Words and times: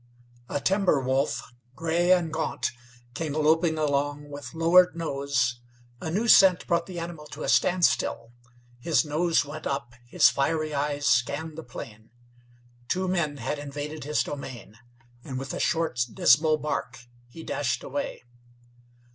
A 0.49 0.59
timber 0.59 0.99
wolf, 0.99 1.43
gray 1.75 2.11
and 2.11 2.33
gaunt, 2.33 2.71
came 3.13 3.33
loping 3.33 3.77
along 3.77 4.31
with 4.31 4.55
lowered 4.55 4.95
nose. 4.95 5.61
A 6.01 6.09
new 6.09 6.27
scent 6.27 6.65
brought 6.65 6.87
the 6.87 6.97
animal 6.97 7.27
to 7.27 7.43
a 7.43 7.47
standstill. 7.47 8.33
His 8.79 9.05
nose 9.05 9.45
went 9.45 9.67
up, 9.67 9.93
his 10.07 10.27
fiery 10.27 10.73
eyes 10.73 11.05
scanned 11.05 11.55
the 11.55 11.61
plain. 11.61 12.09
Two 12.87 13.07
men 13.07 13.37
had 13.37 13.59
invaded 13.59 14.03
his 14.03 14.23
domain, 14.23 14.79
and, 15.23 15.37
with 15.37 15.53
a 15.53 15.59
short, 15.59 16.03
dismal 16.11 16.57
bark, 16.57 17.01
he 17.27 17.43
dashed 17.43 17.83
away. 17.83 18.23